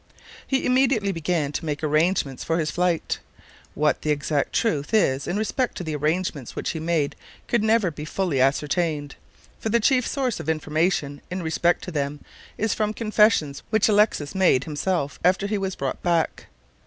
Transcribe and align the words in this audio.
He 0.47 0.65
immediately 0.65 1.11
began 1.11 1.51
to 1.51 1.63
make 1.63 1.83
arrangements 1.83 2.43
for 2.43 2.57
his 2.57 2.71
flight. 2.71 3.19
What 3.75 4.01
the 4.01 4.09
exact 4.09 4.51
truth 4.51 4.95
is 4.95 5.27
in 5.27 5.37
respect 5.37 5.77
to 5.77 5.83
the 5.83 5.95
arrangements 5.95 6.55
which 6.55 6.71
he 6.71 6.79
made 6.79 7.15
could 7.47 7.61
never 7.63 7.91
be 7.91 8.03
fully 8.03 8.41
ascertained, 8.41 9.13
for 9.59 9.69
the 9.69 9.79
chief 9.79 10.07
source 10.07 10.39
of 10.39 10.49
information 10.49 11.21
in 11.29 11.43
respect 11.43 11.83
to 11.83 11.91
them 11.91 12.19
is 12.57 12.73
from 12.73 12.95
confessions 12.95 13.61
which 13.69 13.87
Alexis 13.89 14.33
made 14.33 14.63
himself 14.63 15.19
after 15.23 15.45
he 15.45 15.59
was 15.59 15.75
brought 15.75 16.01
back. 16.01 16.47